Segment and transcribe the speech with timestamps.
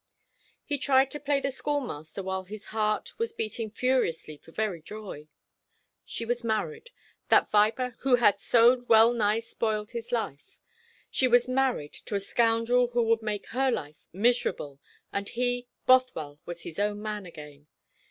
[0.65, 5.27] He tried to play the schoolmaster while his heart was beating furiously for very joy.
[6.05, 6.89] She was married,
[7.29, 10.59] that viper who had so well nigh spoiled his life;
[11.11, 14.79] she was married to a scoundrel who would make her life miserable,
[15.13, 17.67] and he, Bothwell, was his own man again.